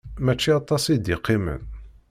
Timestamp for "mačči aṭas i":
0.25-0.95